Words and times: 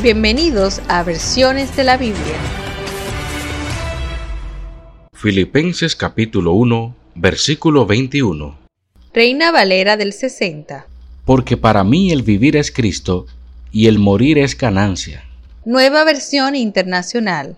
Bienvenidos 0.00 0.80
a 0.86 1.02
Versiones 1.02 1.74
de 1.74 1.82
la 1.82 1.96
Biblia. 1.96 2.36
Filipenses 5.12 5.96
capítulo 5.96 6.52
1, 6.52 6.94
versículo 7.16 7.84
21. 7.84 8.56
Reina 9.12 9.50
Valera 9.50 9.96
del 9.96 10.12
60. 10.12 10.86
Porque 11.24 11.56
para 11.56 11.82
mí 11.82 12.12
el 12.12 12.22
vivir 12.22 12.54
es 12.54 12.70
Cristo 12.70 13.26
y 13.72 13.88
el 13.88 13.98
morir 13.98 14.38
es 14.38 14.56
ganancia. 14.56 15.24
Nueva 15.64 16.04
versión 16.04 16.54
internacional. 16.54 17.56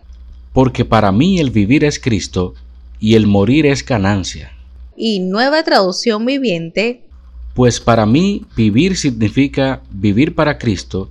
Porque 0.54 0.86
para 0.86 1.12
mí 1.12 1.40
el 1.40 1.50
vivir 1.50 1.84
es 1.84 2.00
Cristo 2.00 2.54
y 2.98 3.16
el 3.16 3.26
morir 3.26 3.66
es 3.66 3.84
ganancia. 3.84 4.50
Y 4.96 5.20
nueva 5.20 5.62
traducción 5.62 6.24
viviente. 6.24 7.02
Pues 7.52 7.80
para 7.80 8.06
mí 8.06 8.46
vivir 8.56 8.96
significa 8.96 9.82
vivir 9.90 10.34
para 10.34 10.56
Cristo 10.56 11.10